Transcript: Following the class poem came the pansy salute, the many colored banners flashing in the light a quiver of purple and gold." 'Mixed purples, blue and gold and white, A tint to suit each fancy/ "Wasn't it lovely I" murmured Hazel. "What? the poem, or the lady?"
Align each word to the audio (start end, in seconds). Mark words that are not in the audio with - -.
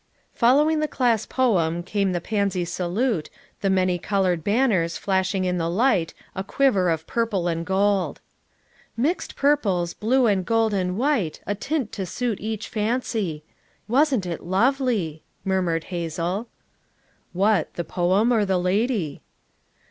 Following 0.33 0.79
the 0.79 0.87
class 0.87 1.27
poem 1.27 1.83
came 1.83 2.11
the 2.11 2.19
pansy 2.19 2.65
salute, 2.65 3.29
the 3.61 3.69
many 3.69 3.99
colored 3.99 4.43
banners 4.43 4.97
flashing 4.97 5.45
in 5.45 5.59
the 5.59 5.69
light 5.69 6.15
a 6.33 6.43
quiver 6.43 6.89
of 6.89 7.05
purple 7.05 7.47
and 7.47 7.63
gold." 7.63 8.19
'Mixed 8.97 9.35
purples, 9.35 9.93
blue 9.93 10.25
and 10.25 10.43
gold 10.43 10.73
and 10.73 10.97
white, 10.97 11.39
A 11.45 11.53
tint 11.53 11.91
to 11.91 12.07
suit 12.07 12.39
each 12.41 12.67
fancy/ 12.67 13.43
"Wasn't 13.87 14.25
it 14.25 14.41
lovely 14.43 15.21
I" 15.45 15.49
murmured 15.49 15.83
Hazel. 15.93 16.47
"What? 17.31 17.71
the 17.75 17.83
poem, 17.83 18.31
or 18.33 18.43
the 18.43 18.57
lady?" 18.57 19.21